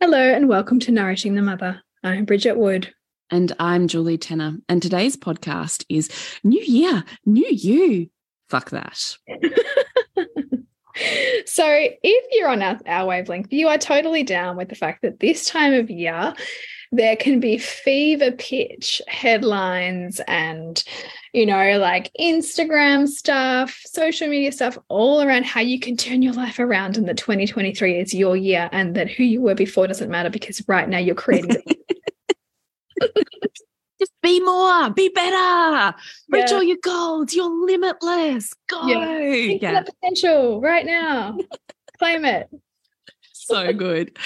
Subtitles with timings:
[0.00, 1.80] Hello, and welcome to Nourishing the Mother.
[2.02, 2.92] I'm Bridget Wood.
[3.30, 4.58] And I'm Julie Tenner.
[4.68, 6.10] And today's podcast is
[6.42, 8.10] New Year, New You.
[8.48, 8.96] Fuck that.
[11.46, 15.20] so, if you're on our, our wavelength, you are totally down with the fact that
[15.20, 16.34] this time of year,
[16.96, 20.84] there can be fever pitch headlines and
[21.32, 26.32] you know like instagram stuff social media stuff all around how you can turn your
[26.32, 30.10] life around and that 2023 is your year and that who you were before doesn't
[30.10, 31.56] matter because right now you're creating
[33.98, 35.96] just be more be better
[36.30, 36.56] reach yeah.
[36.56, 39.18] all your goals you're limitless go yeah.
[39.60, 39.82] yeah.
[39.82, 41.36] potential right now
[41.98, 42.48] claim it
[43.46, 44.16] so good.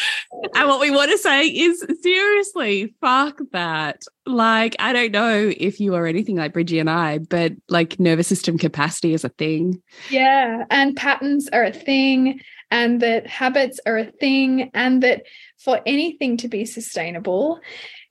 [0.55, 4.03] And what we want to say is seriously, fuck that.
[4.27, 8.27] Like, I don't know if you are anything like Bridgie and I, but like nervous
[8.29, 9.83] system capacity is a thing.
[10.11, 10.65] Yeah.
[10.71, 15.23] And patterns are a thing, and that habits are a thing, and that
[15.59, 17.61] for anything to be sustainable,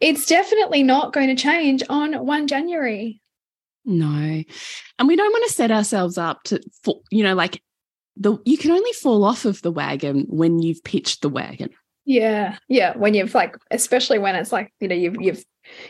[0.01, 3.21] it's definitely not going to change on 1 January.
[3.85, 4.43] No.
[4.99, 7.61] And we don't want to set ourselves up to, for, you know, like
[8.19, 11.69] the you can only fall off of the wagon when you've pitched the wagon.
[12.05, 12.95] Yeah, yeah.
[12.95, 15.43] When you've like, especially when it's like you know you've you've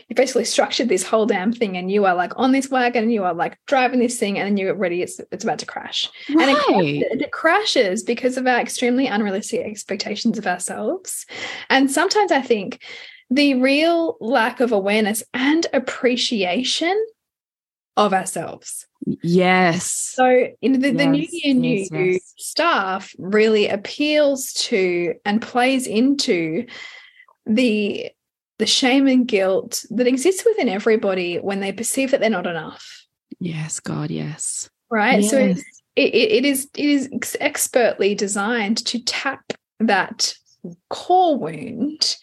[0.08, 3.12] you basically structured this whole damn thing, and you are like on this wagon, and
[3.12, 5.02] you are like driving this thing, and then you're ready.
[5.02, 6.48] It's it's about to crash, right.
[6.48, 11.24] and it, it crashes because of our extremely unrealistic expectations of ourselves.
[11.70, 12.82] And sometimes I think
[13.30, 17.00] the real lack of awareness and appreciation
[17.98, 18.86] of ourselves
[19.22, 19.84] Yes.
[19.84, 22.34] So in the, yes, the New Year, New yes, You yes.
[22.36, 26.66] stuff really appeals to and plays into
[27.46, 28.10] the
[28.58, 33.06] the shame and guilt that exists within everybody when they perceive that they're not enough.
[33.38, 34.68] Yes, God, yes.
[34.90, 35.24] Right.
[35.24, 35.58] So it,
[35.94, 40.34] it, it is it is expertly designed to tap that
[40.90, 42.16] core wound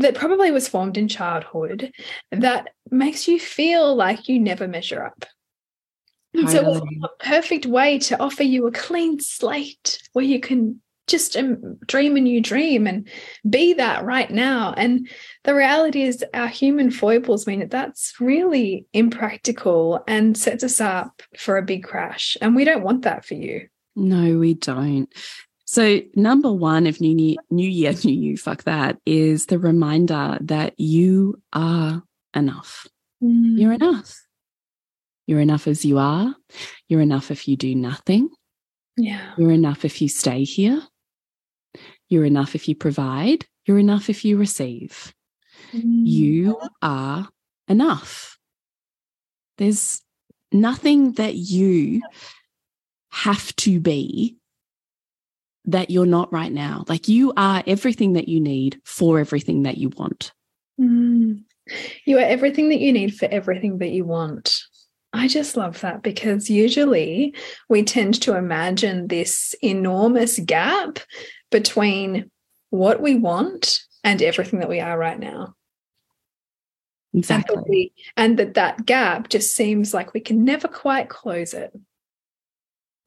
[0.00, 1.92] that probably was formed in childhood
[2.30, 5.24] that makes you feel like you never measure up.
[6.46, 11.78] So, a perfect way to offer you a clean slate where you can just um,
[11.86, 13.08] dream a new dream and
[13.48, 14.74] be that right now.
[14.76, 15.08] And
[15.44, 21.22] the reality is, our human foibles mean that that's really impractical and sets us up
[21.36, 22.36] for a big crash.
[22.40, 23.68] And we don't want that for you.
[23.96, 25.12] No, we don't.
[25.70, 30.38] So, number one of New Year, New Year, New You, fuck that, is the reminder
[30.40, 32.02] that you are
[32.34, 32.86] enough.
[33.22, 33.60] Mm.
[33.60, 34.18] You're enough.
[35.26, 36.34] You're enough as you are.
[36.88, 38.30] You're enough if you do nothing.
[38.96, 39.34] Yeah.
[39.36, 40.80] You're enough if you stay here.
[42.08, 43.44] You're enough if you provide.
[43.66, 45.12] You're enough if you receive.
[45.74, 46.06] Mm.
[46.06, 47.28] You are
[47.68, 48.38] enough.
[49.58, 50.00] There's
[50.50, 52.00] nothing that you
[53.10, 54.38] have to be
[55.68, 56.84] that you're not right now.
[56.88, 60.32] Like you are everything that you need for everything that you want.
[60.80, 61.42] Mm.
[62.06, 64.58] You are everything that you need for everything that you want.
[65.12, 67.34] I just love that because usually
[67.68, 71.00] we tend to imagine this enormous gap
[71.50, 72.30] between
[72.70, 75.54] what we want and everything that we are right now.
[77.12, 77.54] Exactly.
[77.54, 81.52] And that, we, and that, that gap just seems like we can never quite close
[81.52, 81.72] it.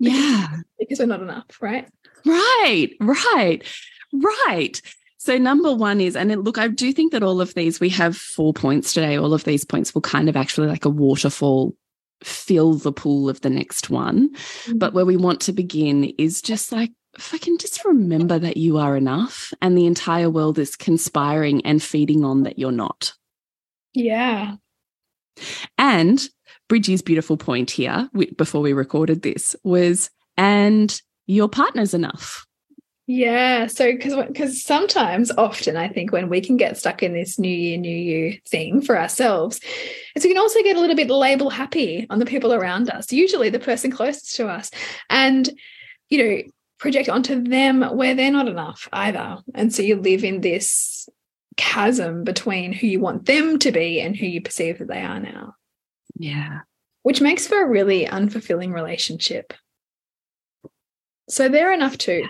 [0.01, 0.47] Yeah.
[0.79, 1.87] Because we're not enough, right?
[2.25, 3.63] Right, right,
[4.11, 4.81] right.
[5.17, 8.17] So, number one is, and look, I do think that all of these, we have
[8.17, 9.15] four points today.
[9.15, 11.75] All of these points will kind of actually like a waterfall
[12.23, 14.17] fill the pool of the next one.
[14.17, 14.79] Mm -hmm.
[14.79, 18.57] But where we want to begin is just like, if I can just remember that
[18.57, 23.13] you are enough and the entire world is conspiring and feeding on that you're not.
[23.93, 24.55] Yeah.
[25.77, 26.29] And
[26.71, 32.47] Bridgie's beautiful point here before we recorded this was, and your partner's enough.
[33.07, 33.67] Yeah.
[33.67, 37.53] So, because because sometimes, often, I think when we can get stuck in this new
[37.53, 39.59] year, new you thing for ourselves,
[40.15, 43.11] is we can also get a little bit label happy on the people around us,
[43.11, 44.71] usually the person closest to us,
[45.09, 45.49] and
[46.07, 46.41] you know,
[46.77, 49.39] project onto them where they're not enough either.
[49.55, 51.09] And so you live in this
[51.57, 55.19] chasm between who you want them to be and who you perceive that they are
[55.19, 55.55] now.
[56.21, 56.59] Yeah.
[57.01, 59.53] Which makes for a really unfulfilling relationship.
[61.29, 62.25] So they're enough too.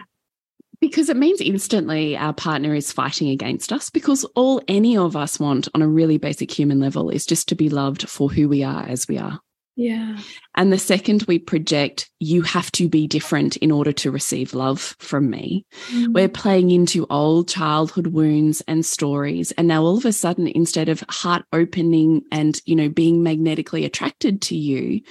[0.80, 5.40] Because it means instantly our partner is fighting against us because all any of us
[5.40, 8.64] want on a really basic human level is just to be loved for who we
[8.64, 9.40] are as we are.
[9.76, 10.20] Yeah.
[10.56, 14.96] And the second we project, you have to be different in order to receive love
[15.00, 16.14] from me, mm.
[16.14, 19.52] we're playing into old childhood wounds and stories.
[19.54, 23.86] And now all of a sudden, instead of heart opening and, you know, being magnetically
[23.86, 25.02] attracted to you,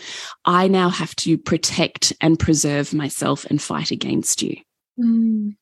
[0.45, 4.57] I now have to protect and preserve myself and fight against you.
[4.99, 5.57] Mm.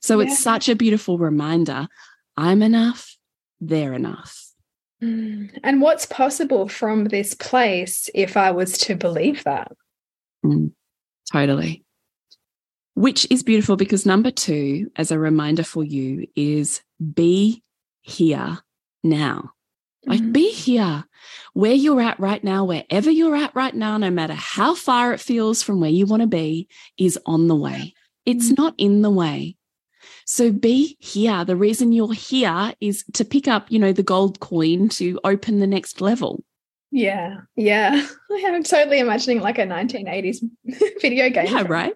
[0.00, 0.26] So yeah.
[0.26, 1.86] it's such a beautiful reminder
[2.36, 3.16] I'm enough,
[3.60, 4.47] they're enough.
[5.02, 5.58] Mm.
[5.62, 9.72] And what's possible from this place if I was to believe that?
[10.44, 10.72] Mm,
[11.32, 11.84] totally.
[12.94, 16.82] Which is beautiful because number two, as a reminder for you, is
[17.14, 17.62] be
[18.00, 18.58] here
[19.04, 19.52] now.
[20.06, 20.32] Like, mm.
[20.32, 21.04] be here
[21.52, 25.20] where you're at right now, wherever you're at right now, no matter how far it
[25.20, 27.94] feels from where you want to be, is on the way.
[28.26, 28.58] It's mm.
[28.58, 29.57] not in the way.
[30.30, 31.42] So be here.
[31.46, 35.58] The reason you're here is to pick up, you know, the gold coin to open
[35.58, 36.44] the next level.
[36.90, 37.38] Yeah.
[37.56, 38.06] Yeah.
[38.30, 40.44] I'm totally imagining like a 1980s
[41.00, 41.46] video game.
[41.46, 41.94] Yeah, right.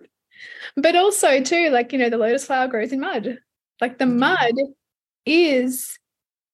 [0.76, 3.37] But also, too, like, you know, the lotus flower grows in mud.
[3.82, 4.20] Like the mm-hmm.
[4.20, 4.55] mud
[5.26, 5.99] is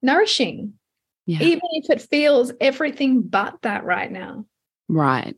[0.03, 0.73] nourishing,
[1.27, 1.39] yeah.
[1.43, 4.47] even if it feels everything but that right now.
[4.89, 5.37] Right.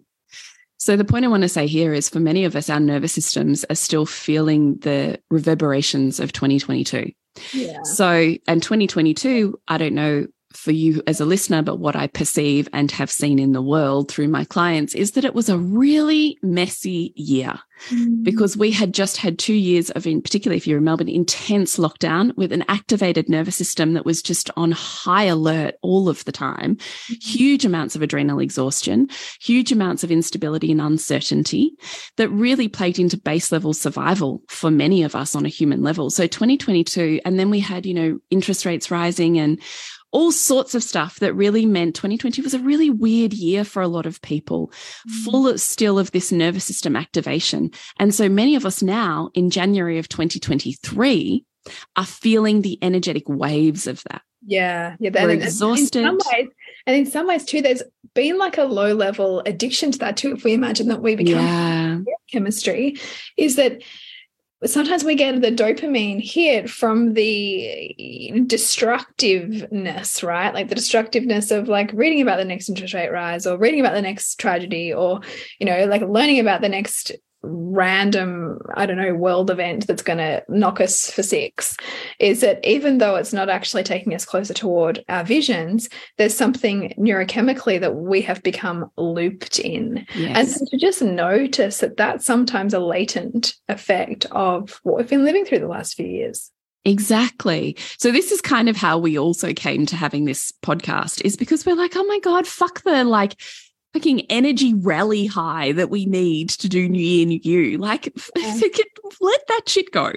[0.81, 3.13] So, the point I want to say here is for many of us, our nervous
[3.13, 7.13] systems are still feeling the reverberations of 2022.
[7.53, 7.83] Yeah.
[7.85, 12.69] So, and 2022, I don't know for you as a listener, but what I perceive
[12.73, 16.39] and have seen in the world through my clients is that it was a really
[16.43, 18.23] messy year mm.
[18.23, 21.77] because we had just had two years of, in particular, if you're in Melbourne, intense
[21.77, 26.33] lockdown with an activated nervous system that was just on high alert all of the
[26.33, 27.23] time, mm.
[27.23, 29.09] huge amounts of adrenal exhaustion,
[29.41, 31.73] huge amounts of instability and uncertainty
[32.17, 36.11] that really played into base level survival for many of us on a human level.
[36.11, 39.61] So 2022, and then we had, you know, interest rates rising and
[40.13, 43.89] all sorts of stuff that really meant 2020 was a really weird year for a
[43.89, 44.73] lot of people,
[45.09, 45.25] mm.
[45.25, 47.71] full of still of this nervous system activation.
[47.99, 51.45] And so many of us now in January of 2023
[51.97, 54.23] are feeling the energetic waves of that.
[54.45, 54.97] Yeah.
[54.99, 55.11] Yeah.
[55.13, 56.05] We're and, exhausted.
[56.05, 56.49] And in, ways,
[56.87, 57.83] and in some ways too, there's
[58.15, 60.33] been like a low level addiction to that too.
[60.33, 61.99] If we imagine that we become yeah.
[62.33, 62.97] chemistry,
[63.37, 63.83] is that
[64.67, 70.53] sometimes we get the dopamine hit from the destructiveness, right?
[70.53, 73.95] Like the destructiveness of like reading about the next interest rate rise or reading about
[73.95, 75.21] the next tragedy or,
[75.59, 80.19] you know, like learning about the next random, I don't know, world event that's going
[80.19, 81.77] to knock us for six
[82.19, 86.95] is that even though it's not actually taking us closer toward our visions, there's something
[86.99, 90.07] neurochemically that we have become looped in.
[90.15, 90.61] Yes.
[90.61, 95.45] And to just notice that that's sometimes a latent effect of what we've been living
[95.45, 96.51] through the last few years.
[96.85, 97.77] Exactly.
[97.99, 101.67] So this is kind of how we also came to having this podcast is because
[101.67, 103.35] we're like, oh my God, fuck the like
[103.93, 107.79] fucking energy rally high that we need to do New Year, New You.
[107.79, 108.07] Like,
[108.37, 108.61] yeah.
[109.21, 110.13] let that shit go.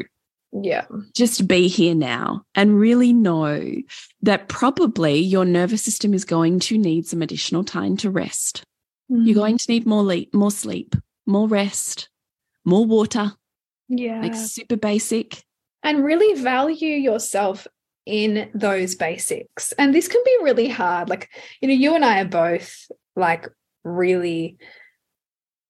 [0.52, 0.86] Yeah.
[1.16, 3.76] Just be here now and really know
[4.22, 8.64] that probably your nervous system is going to need some additional time to rest.
[9.10, 9.26] Mm -hmm.
[9.26, 12.10] You're going to need more, le- more sleep, more rest,
[12.64, 13.38] more water.
[13.88, 14.22] Yeah.
[14.22, 15.44] Like super basic.
[15.82, 17.68] And really value yourself
[18.06, 19.74] in those basics.
[19.78, 21.10] And this can be really hard.
[21.10, 21.30] Like,
[21.62, 23.50] you know, you and I are both like
[23.84, 24.58] really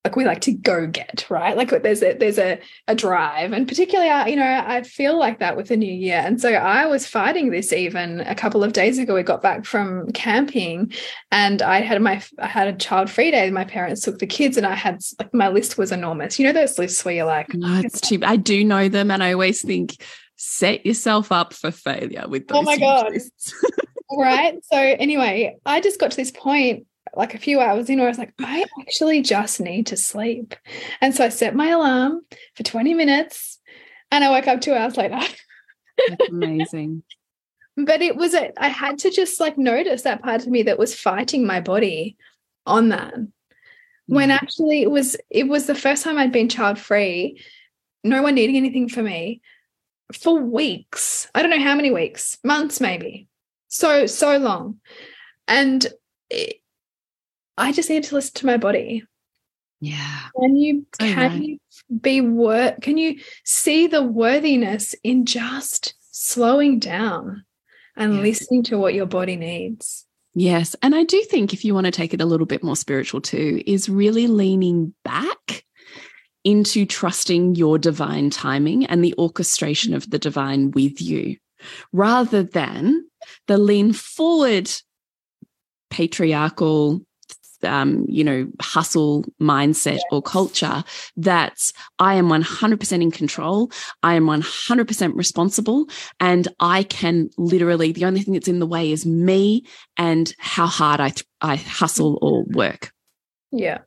[0.03, 1.55] like we like to go get right?
[1.55, 5.39] Like there's a there's a, a drive and particularly I, you know i feel like
[5.39, 6.22] that with the new year.
[6.24, 9.15] And so i was fighting this even a couple of days ago.
[9.15, 10.91] We got back from camping
[11.32, 13.50] and i had my i had a child free day.
[13.50, 16.38] My parents took the kids and i had like my list was enormous.
[16.38, 18.25] You know those lists where you're like no it's cheap.
[18.25, 19.96] I do know them and i always think
[20.36, 23.13] set yourself up for failure with oh those oh my god.
[24.15, 24.55] Right?
[24.65, 28.17] So anyway i just got to this point like a few hours in, I was
[28.17, 30.55] like, I actually just need to sleep.
[31.01, 32.22] And so I set my alarm
[32.55, 33.60] for 20 minutes
[34.12, 35.20] and I woke up two hours later.
[36.10, 37.03] That's amazing.
[37.77, 40.79] but it was, a, I had to just like notice that part of me that
[40.79, 42.17] was fighting my body
[42.65, 43.13] on that.
[44.08, 44.36] When mm.
[44.36, 47.41] actually it was, it was the first time I'd been child free,
[48.03, 49.41] no one needing anything for me
[50.13, 51.29] for weeks.
[51.34, 53.27] I don't know how many weeks, months maybe.
[53.67, 54.79] So, so long.
[55.48, 55.86] And
[56.29, 56.58] it,
[57.57, 59.03] I just need to listen to my body.
[59.79, 60.19] Yeah.
[60.39, 61.41] Can you can right.
[61.41, 61.57] you
[62.01, 67.43] be worth can you see the worthiness in just slowing down
[67.98, 70.05] and listening to what your body needs?
[70.36, 70.75] Yes.
[70.81, 73.22] And I do think if you want to take it a little bit more spiritual
[73.22, 75.63] too, is really leaning back
[76.43, 81.38] into trusting your divine timing and the orchestration of the divine with you
[81.91, 83.05] rather than
[83.48, 84.69] the lean forward
[85.89, 87.05] patriarchal
[87.65, 90.84] um, you know, hustle mindset or culture
[91.17, 93.72] that's I am 100% in control.
[94.01, 95.88] I am 100% responsible.
[96.20, 99.65] And I can literally, the only thing that's in the way is me
[99.98, 102.91] and how hard I, I hustle or work.
[103.51, 103.79] Yeah.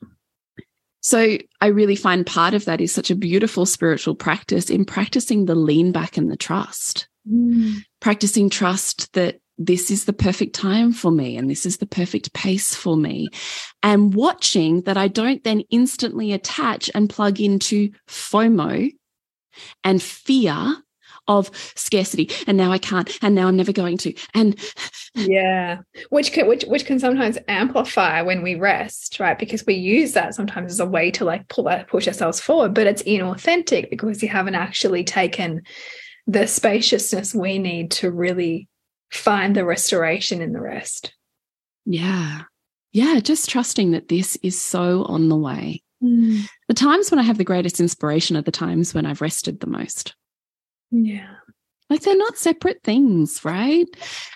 [1.00, 5.45] So I really find part of that is such a beautiful spiritual practice in practicing
[5.45, 7.09] the lean back and the trust.
[7.30, 7.83] Mm.
[8.00, 12.32] Practicing trust that this is the perfect time for me and this is the perfect
[12.32, 13.28] pace for me.
[13.82, 18.92] And watching that I don't then instantly attach and plug into FOMO
[19.84, 20.76] and fear
[21.28, 22.30] of scarcity.
[22.46, 24.14] And now I can't and now I'm never going to.
[24.34, 24.60] And
[25.14, 25.78] yeah.
[26.10, 29.38] Which can which which can sometimes amplify when we rest right?
[29.38, 32.75] Because we use that sometimes as a way to like pull that push ourselves forward
[32.75, 35.62] but it's inauthentic because you haven't actually taken
[36.26, 38.68] the spaciousness we need to really
[39.10, 41.12] find the restoration in the rest
[41.84, 42.42] yeah
[42.92, 46.44] yeah just trusting that this is so on the way mm.
[46.68, 49.66] the times when I have the greatest inspiration are the times when I've rested the
[49.66, 50.14] most
[50.90, 51.28] yeah.
[51.88, 53.86] Like they're not separate things, right?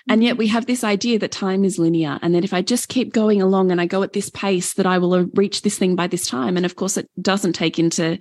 [0.09, 0.53] And yet we mm-hmm.
[0.53, 3.71] have this idea that time is linear and that if I just keep going along
[3.71, 6.27] and I go at this pace, that I will uh, reach this thing by this
[6.27, 6.55] time.
[6.55, 8.19] And of course, it doesn't take into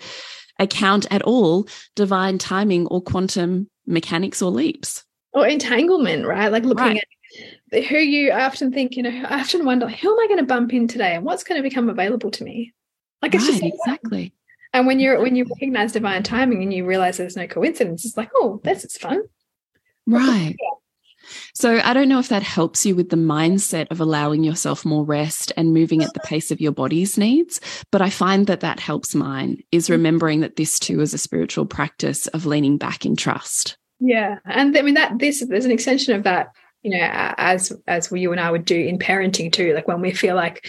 [0.58, 5.04] account at all divine timing or quantum mechanics or leaps.
[5.32, 6.50] Or entanglement, right?
[6.50, 7.04] Like looking right.
[7.72, 10.38] at who you I often think, you know, I often wonder, who am I going
[10.38, 12.72] to bump in today and what's going to become available to me?
[13.22, 14.34] Like it's right, just exactly.
[14.72, 18.16] And when you're when you recognize divine timing and you realize there's no coincidence, it's
[18.16, 19.22] like, oh, this is fun.
[20.06, 20.56] Right.
[21.54, 25.04] So I don't know if that helps you with the mindset of allowing yourself more
[25.04, 27.60] rest and moving at the pace of your body's needs,
[27.92, 29.90] but I find that that helps mine is mm.
[29.90, 33.76] remembering that this too is a spiritual practice of leaning back in trust.
[34.00, 36.48] Yeah, and I mean that this there's an extension of that,
[36.82, 39.74] you know, as as you and I would do in parenting too.
[39.74, 40.66] Like when we feel like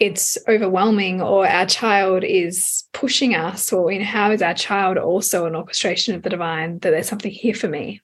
[0.00, 5.44] it's overwhelming or our child is pushing us or in how is our child also
[5.44, 8.00] an orchestration of the divine that there's something here for me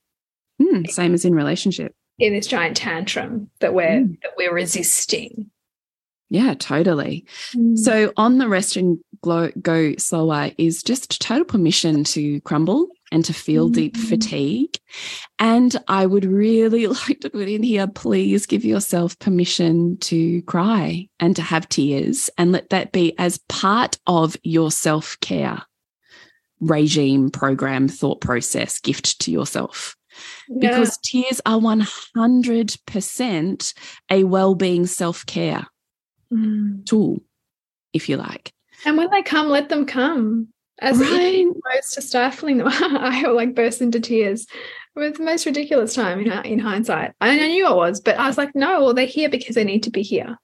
[0.61, 4.21] mm, same as in relationship in this giant tantrum that we're mm.
[4.21, 5.49] that we're resisting
[6.29, 7.25] yeah totally
[7.55, 7.77] mm.
[7.77, 13.23] so on the rest and glow, go slower is just total permission to crumble and
[13.25, 14.07] to feel deep mm-hmm.
[14.07, 14.79] fatigue.
[15.39, 21.07] And I would really like to put in here please give yourself permission to cry
[21.19, 25.63] and to have tears, and let that be as part of your self care
[26.59, 29.95] regime, program, thought process, gift to yourself.
[30.49, 30.69] Yeah.
[30.69, 33.73] Because tears are 100%
[34.09, 35.67] a well being self care
[36.31, 36.85] mm.
[36.85, 37.19] tool,
[37.93, 38.51] if you like.
[38.85, 40.47] And when they come, let them come.
[40.79, 41.45] As right.
[41.63, 44.45] close to stifling them, I like burst into tears.
[44.95, 47.13] It was the most ridiculous time in, in hindsight.
[47.21, 49.83] I knew I was, but I was like, no, well, they're here because they need
[49.83, 50.37] to be here.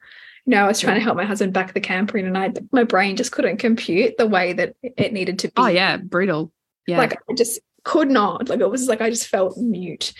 [0.46, 2.54] You know, I was trying to help my husband back the camper in, and I
[2.72, 5.62] my brain just couldn't compute the way that it needed to oh, be.
[5.62, 6.52] Oh yeah, brutal.
[6.86, 8.50] Yeah, like I just could not.
[8.50, 10.14] Like it was like I just felt mute.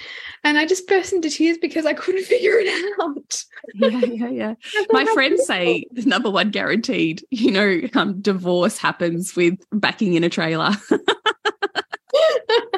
[0.44, 3.44] And I just burst into tears because I couldn't figure it out.
[3.74, 4.54] yeah, yeah, yeah.
[4.92, 10.24] My friends say the number one guaranteed, you know, um, divorce happens with backing in
[10.24, 10.72] a trailer.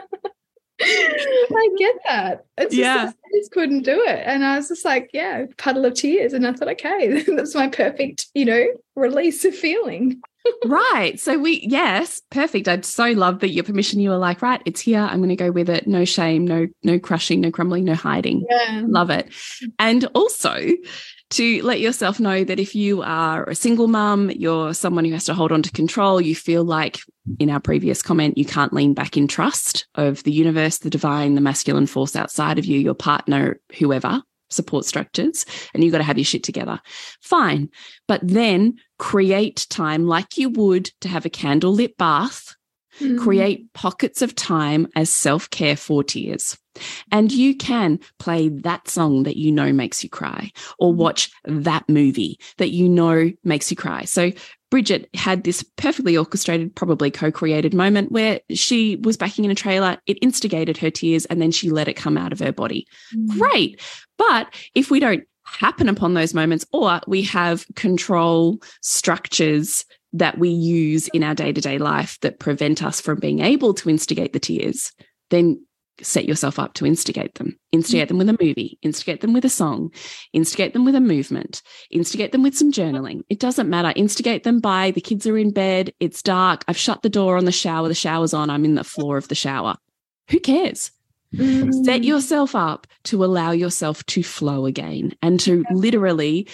[1.55, 2.45] I get that.
[2.57, 3.05] It's yeah.
[3.05, 4.23] Just, I just couldn't do it.
[4.25, 6.33] And I was just like, yeah, puddle of tears.
[6.33, 8.65] And I thought, okay, that's my perfect, you know,
[8.95, 10.21] release of feeling
[10.65, 11.19] right.
[11.19, 12.67] So we, yes, perfect.
[12.67, 13.99] I'd so love that your permission.
[13.99, 14.99] You were like, right, it's here.
[14.99, 15.87] I'm going to go with it.
[15.87, 18.45] No shame, no, no crushing, no crumbling, no hiding.
[18.49, 18.83] Yeah.
[18.85, 19.29] Love it.
[19.79, 20.67] And also
[21.31, 25.25] to let yourself know that if you are a single mum, you're someone who has
[25.25, 26.99] to hold on to control, you feel like
[27.39, 31.35] in our previous comment, you can't lean back in trust of the universe, the divine,
[31.35, 36.03] the masculine force outside of you, your partner, whoever, support structures and you've got to
[36.03, 36.79] have your shit together.
[37.21, 37.69] Fine.
[38.07, 42.55] But then create time like you would to have a candlelit bath.
[42.99, 43.19] Mm.
[43.19, 46.57] Create pockets of time as self care for tears.
[47.11, 50.97] And you can play that song that you know makes you cry or mm.
[50.97, 54.03] watch that movie that you know makes you cry.
[54.03, 54.31] So
[54.71, 59.55] Bridget had this perfectly orchestrated, probably co created moment where she was backing in a
[59.55, 59.97] trailer.
[60.05, 62.87] It instigated her tears and then she let it come out of her body.
[63.15, 63.39] Mm.
[63.39, 63.81] Great.
[64.17, 69.85] But if we don't happen upon those moments or we have control structures
[70.15, 73.73] that we use in our day to day life that prevent us from being able
[73.75, 74.91] to instigate the tears,
[75.29, 75.59] then
[76.01, 77.57] set yourself up to instigate them.
[77.71, 79.91] Instigate them with a movie, instigate them with a song,
[80.33, 83.21] instigate them with a movement, instigate them with some journaling.
[83.29, 83.93] It doesn't matter.
[83.95, 87.45] Instigate them by the kids are in bed, it's dark, I've shut the door on
[87.45, 89.75] the shower, the shower's on, I'm in the floor of the shower.
[90.29, 90.91] Who cares?
[91.33, 91.85] Mm.
[91.85, 96.47] Set yourself up to allow yourself to flow again and to literally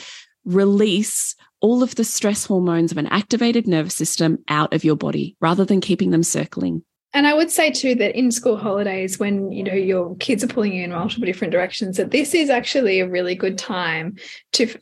[0.46, 5.36] release all of the stress hormones of an activated nervous system out of your body
[5.40, 6.84] rather than keeping them circling.
[7.14, 10.48] And I would say too that in school holidays, when you know your kids are
[10.48, 14.16] pulling you in multiple different directions, that this is actually a really good time
[14.54, 14.74] to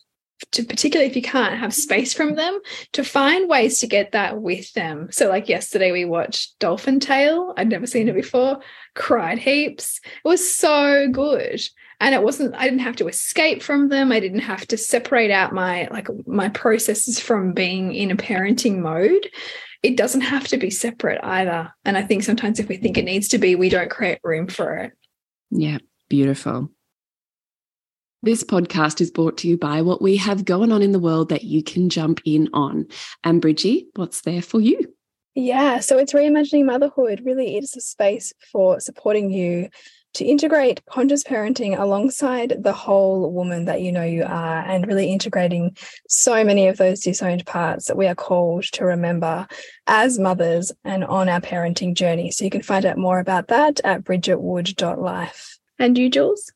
[0.51, 2.59] to particularly if you can't have space from them
[2.93, 5.09] to find ways to get that with them.
[5.11, 7.53] So like yesterday we watched dolphin tale.
[7.57, 8.59] I'd never seen it before.
[8.95, 9.99] Cried heaps.
[10.05, 11.61] It was so good.
[12.01, 14.11] And it wasn't i didn't have to escape from them.
[14.11, 18.79] I didn't have to separate out my like my processes from being in a parenting
[18.79, 19.29] mode.
[19.83, 21.73] It doesn't have to be separate either.
[21.85, 24.47] And I think sometimes if we think it needs to be, we don't create room
[24.47, 24.93] for it.
[25.51, 25.77] Yeah,
[26.09, 26.69] beautiful.
[28.21, 31.29] This podcast is brought to you by what we have going on in the world
[31.29, 32.85] that you can jump in on.
[33.23, 34.93] And Bridgie, what's there for you?
[35.35, 37.21] Yeah, so it's reimagining motherhood.
[37.23, 39.69] Really, it's a space for supporting you
[40.15, 45.13] to integrate conscious parenting alongside the whole woman that you know you are and really
[45.13, 45.77] integrating
[46.09, 49.47] so many of those disowned parts that we are called to remember
[49.87, 52.31] as mothers and on our parenting journey.
[52.31, 55.57] So you can find out more about that at bridgetwood.life.
[55.77, 56.51] And you, Jules?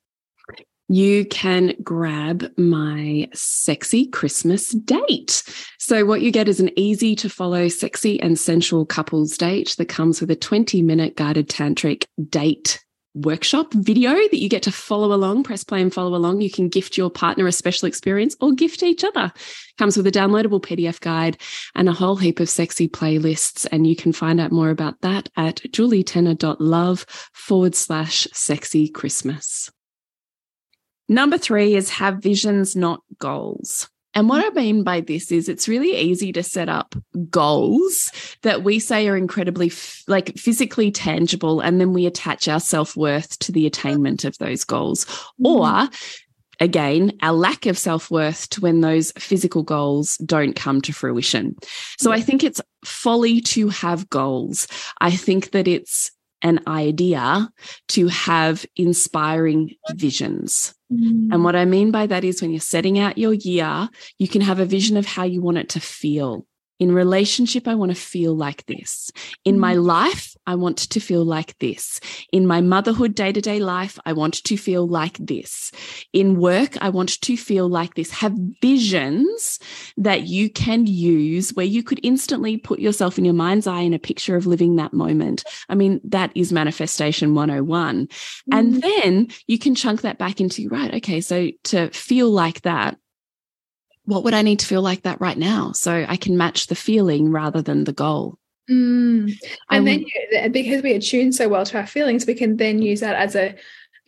[0.90, 5.44] You can grab my sexy Christmas date.
[5.80, 9.90] So, what you get is an easy to follow, sexy and sensual couples date that
[9.90, 12.84] comes with a 20 minute guided tantric date
[13.16, 16.42] workshop video that you get to follow along, press play and follow along.
[16.42, 19.32] You can gift your partner a special experience or gift each other.
[19.78, 21.40] Comes with a downloadable PDF guide
[21.76, 23.68] and a whole heap of sexy playlists.
[23.72, 29.70] And you can find out more about that at julietenner.love forward slash sexy Christmas.
[31.10, 33.90] Number three is have visions, not goals.
[34.16, 36.96] And what I mean by this is it's really easy to set up
[37.32, 38.12] goals
[38.44, 39.72] that we say are incredibly
[40.08, 45.06] like physically tangible and then we attach our self-worth to the attainment of those goals.
[45.06, 45.46] Mm.
[45.46, 45.90] Or
[46.60, 51.56] again, our lack of self-worth to when those physical goals don't come to fruition.
[51.98, 54.68] So I think it's folly to have goals.
[55.02, 56.12] I think that it's
[56.44, 57.50] an idea
[57.88, 60.76] to have inspiring visions.
[60.94, 61.44] And mm.
[61.44, 64.60] what I mean by that is when you're setting out your year, you can have
[64.60, 66.46] a vision of how you want it to feel.
[66.84, 69.10] In relationship, I want to feel like this.
[69.46, 69.86] In my mm.
[69.86, 72.02] life, I want to feel like this.
[72.34, 75.72] In my motherhood day to day life, I want to feel like this.
[76.12, 78.12] In work, I want to feel like this.
[78.12, 79.60] Have visions
[79.96, 83.94] that you can use where you could instantly put yourself in your mind's eye in
[83.94, 85.46] a picture of living that moment.
[85.70, 88.08] I mean, that is manifestation 101.
[88.08, 88.10] Mm.
[88.52, 92.98] And then you can chunk that back into, right, okay, so to feel like that,
[94.06, 95.72] what would I need to feel like that right now?
[95.72, 98.38] So I can match the feeling rather than the goal.
[98.70, 99.34] Mm.
[99.70, 103.02] And then you, because we attune so well to our feelings, we can then use
[103.02, 103.56] that as a,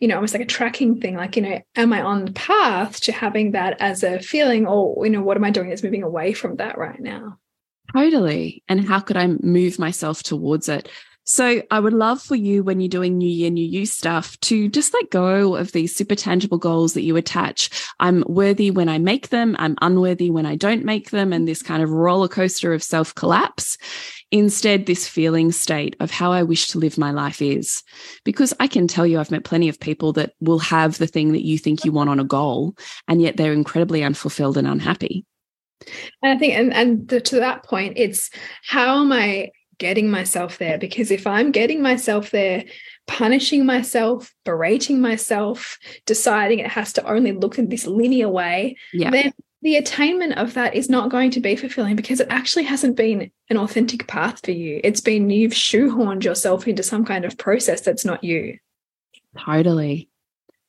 [0.00, 1.16] you know, almost like a tracking thing.
[1.16, 5.04] Like, you know, am I on the path to having that as a feeling, or
[5.04, 7.38] you know, what am I doing that's moving away from that right now?
[7.92, 8.62] Totally.
[8.68, 10.88] And how could I move myself towards it?
[11.28, 14.68] So I would love for you when you're doing new year, new you stuff to
[14.68, 17.68] just let go of these super tangible goals that you attach.
[17.98, 19.56] I'm worthy when I make them.
[19.58, 21.32] I'm unworthy when I don't make them.
[21.32, 23.76] And this kind of roller coaster of self collapse.
[24.30, 27.82] Instead, this feeling state of how I wish to live my life is.
[28.24, 31.32] Because I can tell you, I've met plenty of people that will have the thing
[31.32, 32.76] that you think you want on a goal,
[33.08, 35.24] and yet they're incredibly unfulfilled and unhappy.
[36.22, 38.30] And I think, and, and to that point, it's
[38.64, 42.64] how am I getting myself there because if I'm getting myself there,
[43.06, 49.10] punishing myself, berating myself, deciding it has to only look in this linear way, yeah.
[49.10, 52.96] then the attainment of that is not going to be fulfilling because it actually hasn't
[52.96, 54.80] been an authentic path for you.
[54.84, 58.58] It's been you've shoehorned yourself into some kind of process that's not you.
[59.38, 60.08] Totally.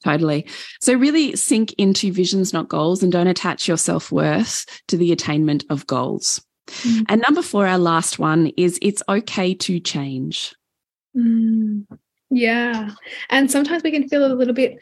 [0.04, 0.48] Totally.
[0.80, 5.12] So, really sink into visions, not goals, and don't attach your self worth to the
[5.12, 6.42] attainment of goals.
[6.68, 7.06] Mm.
[7.10, 10.54] And number four, our last one is it's okay to change.
[11.16, 11.86] Mm.
[12.30, 12.92] Yeah.
[13.30, 14.80] And sometimes we can feel a little bit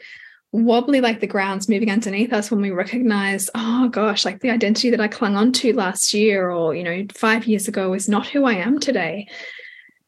[0.52, 4.88] wobbly like the ground's moving underneath us when we recognize oh gosh like the identity
[4.88, 8.26] that i clung on to last year or you know five years ago is not
[8.28, 9.28] who i am today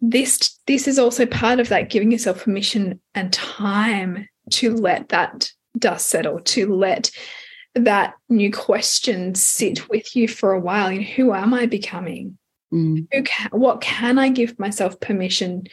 [0.01, 5.51] this this is also part of that giving yourself permission and time to let that
[5.77, 7.11] dust settle to let
[7.75, 12.37] that new question sit with you for a while you know, who am i becoming
[12.73, 13.07] mm.
[13.13, 15.65] who can, what can i give myself permission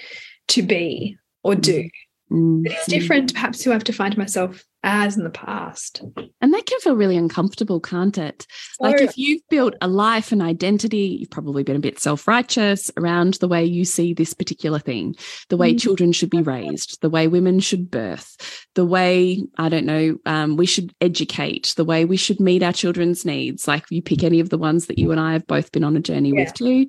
[0.47, 1.89] to be or do
[2.31, 2.65] Mm.
[2.65, 6.01] It's different, perhaps, who I've defined myself as in the past.
[6.41, 8.45] And that can feel really uncomfortable, can't it?
[8.73, 12.27] So, like if you've built a life and identity, you've probably been a bit self
[12.27, 15.15] righteous around the way you see this particular thing,
[15.49, 15.81] the way mm.
[15.81, 20.55] children should be raised, the way women should birth, the way, I don't know, um,
[20.55, 23.67] we should educate, the way we should meet our children's needs.
[23.67, 25.97] Like you pick any of the ones that you and I have both been on
[25.97, 26.43] a journey yeah.
[26.43, 26.87] with too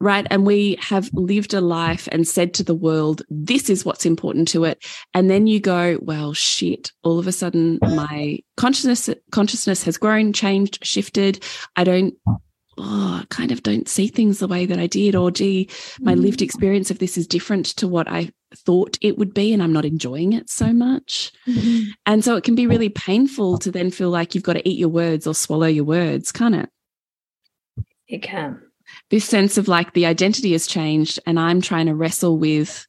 [0.00, 0.26] right?
[0.30, 4.48] And we have lived a life and said to the world, this is what's important
[4.48, 4.84] to it.
[5.12, 10.32] And then you go, well, shit, all of a sudden my consciousness, consciousness has grown,
[10.32, 11.44] changed, shifted.
[11.76, 12.14] I don't,
[12.78, 15.14] oh, I kind of don't see things the way that I did.
[15.14, 15.68] Or gee,
[16.00, 16.44] my lived mm.
[16.44, 19.52] experience of this is different to what I thought it would be.
[19.52, 21.30] And I'm not enjoying it so much.
[21.46, 21.90] Mm-hmm.
[22.06, 24.78] And so it can be really painful to then feel like you've got to eat
[24.78, 26.70] your words or swallow your words, can't it?
[28.08, 28.62] It can
[29.10, 32.86] this sense of like the identity has changed and I'm trying to wrestle with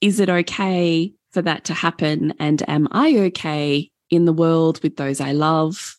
[0.00, 2.34] is it okay for that to happen?
[2.38, 5.96] And am I okay in the world with those I love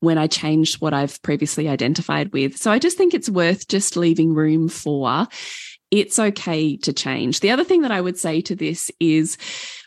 [0.00, 2.56] when I changed what I've previously identified with?
[2.56, 5.28] So I just think it's worth just leaving room for
[5.90, 7.40] it's okay to change.
[7.40, 9.38] The other thing that I would say to this is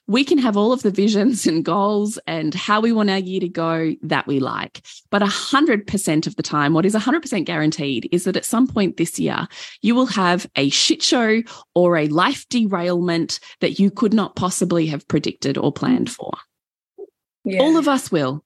[0.09, 3.39] we can have all of the visions and goals and how we want our year
[3.39, 4.81] to go that we like.
[5.11, 9.19] But 100% of the time, what is 100% guaranteed is that at some point this
[9.19, 9.47] year,
[9.83, 11.43] you will have a shit show
[11.75, 16.31] or a life derailment that you could not possibly have predicted or planned for.
[17.45, 17.61] Yeah.
[17.61, 18.43] All of us will.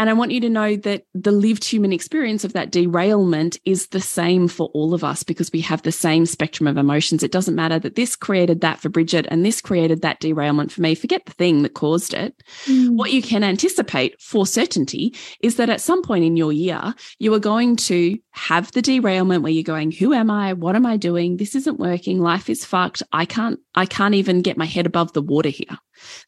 [0.00, 3.88] And I want you to know that the lived human experience of that derailment is
[3.88, 7.22] the same for all of us because we have the same spectrum of emotions.
[7.22, 10.80] It doesn't matter that this created that for Bridget and this created that derailment for
[10.80, 10.94] me.
[10.94, 12.34] Forget the thing that caused it.
[12.64, 12.96] Mm.
[12.96, 17.34] What you can anticipate for certainty is that at some point in your year, you
[17.34, 20.54] are going to have the derailment where you're going, who am I?
[20.54, 21.36] What am I doing?
[21.36, 22.20] This isn't working.
[22.20, 23.02] Life is fucked.
[23.12, 25.76] I can't, I can't even get my head above the water here.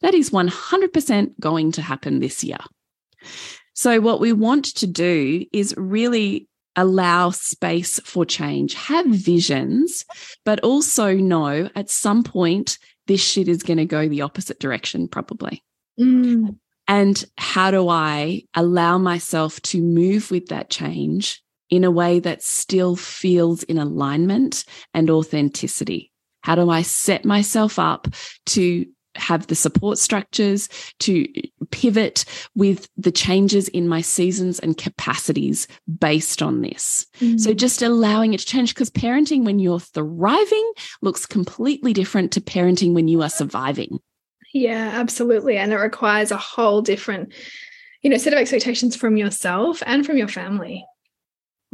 [0.01, 2.59] That is 100% going to happen this year.
[3.73, 10.05] So, what we want to do is really allow space for change, have visions,
[10.45, 15.07] but also know at some point this shit is going to go the opposite direction,
[15.07, 15.63] probably.
[15.99, 16.57] Mm.
[16.87, 22.43] And how do I allow myself to move with that change in a way that
[22.43, 26.11] still feels in alignment and authenticity?
[26.41, 28.07] How do I set myself up
[28.47, 31.27] to have the support structures to
[31.71, 35.67] pivot with the changes in my seasons and capacities
[35.99, 37.05] based on this.
[37.19, 37.39] Mm.
[37.39, 42.41] So just allowing it to change because parenting when you're thriving looks completely different to
[42.41, 43.99] parenting when you are surviving.
[44.53, 45.57] Yeah, absolutely.
[45.57, 47.33] And it requires a whole different,
[48.01, 50.85] you know, set of expectations from yourself and from your family.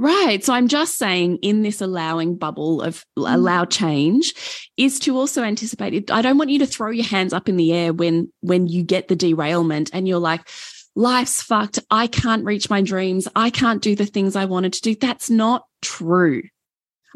[0.02, 0.42] Right.
[0.42, 3.36] So I'm just saying in this allowing bubble of mm.
[3.36, 4.34] allow change
[4.78, 6.10] is to also anticipate it.
[6.10, 8.82] I don't want you to throw your hands up in the air when when you
[8.82, 10.48] get the derailment and you're like,
[10.96, 11.80] life's fucked.
[11.92, 13.28] I can't reach my dreams.
[13.36, 14.96] I can't do the things I wanted to do.
[14.96, 16.44] That's not true.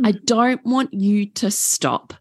[0.02, 0.08] Mm.
[0.08, 2.14] I don't want you to stop.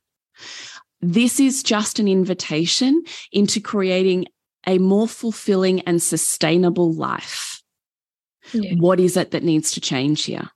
[1.00, 4.26] This is just an invitation into creating
[4.64, 7.61] a more fulfilling and sustainable life.
[8.52, 8.74] Yeah.
[8.74, 10.50] What is it that needs to change here?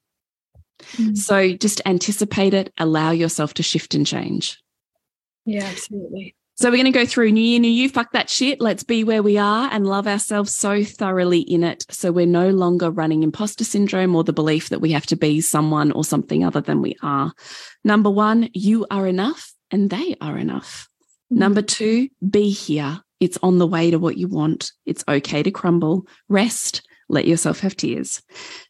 [0.96, 1.16] Mm.
[1.16, 4.58] So just anticipate it, allow yourself to shift and change.
[5.44, 6.34] Yeah, absolutely.
[6.58, 7.90] So we're going to go through new year, new you.
[7.90, 8.62] Fuck that shit.
[8.62, 11.84] Let's be where we are and love ourselves so thoroughly in it.
[11.90, 15.42] So we're no longer running imposter syndrome or the belief that we have to be
[15.42, 17.34] someone or something other than we are.
[17.84, 20.88] Number one, you are enough and they are enough.
[21.30, 21.36] Mm.
[21.36, 23.02] Number two, be here.
[23.20, 24.72] It's on the way to what you want.
[24.86, 26.06] It's okay to crumble.
[26.30, 28.22] Rest, let yourself have tears.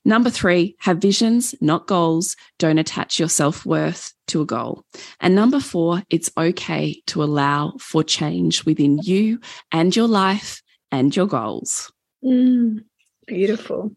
[0.04, 2.36] Number three, have visions, not goals.
[2.58, 4.84] Don't attach your self worth to a goal.
[5.20, 9.40] And number four, it's okay to allow for change within you
[9.72, 11.92] and your life and your goals.
[12.24, 12.84] Mm,
[13.26, 13.92] beautiful.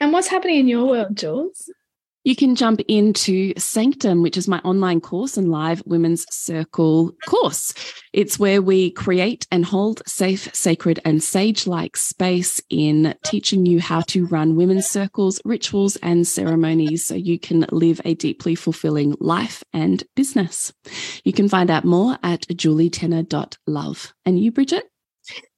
[0.00, 1.70] And what's happening in your world, Jules?
[2.24, 7.74] You can jump into Sanctum, which is my online course and live women's circle course.
[8.14, 13.78] It's where we create and hold safe, sacred, and sage like space in teaching you
[13.78, 19.14] how to run women's circles, rituals, and ceremonies so you can live a deeply fulfilling
[19.20, 20.72] life and business.
[21.24, 24.14] You can find out more at julietenner.love.
[24.24, 24.93] And you, Bridget?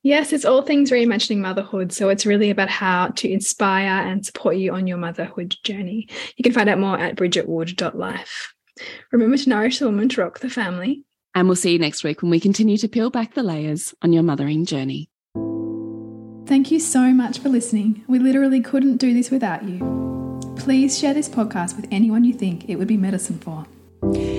[0.03, 1.93] Yes, it's all things reimagining motherhood.
[1.93, 6.09] So it's really about how to inspire and support you on your motherhood journey.
[6.37, 8.55] You can find out more at bridgetwood.life.
[9.11, 11.05] Remember to nourish the woman to rock the family.
[11.35, 14.13] And we'll see you next week when we continue to peel back the layers on
[14.13, 15.11] your mothering journey.
[16.47, 18.05] Thank you so much for listening.
[18.07, 19.81] We literally couldn't do this without you.
[20.57, 23.67] Please share this podcast with anyone you think it would be medicine for.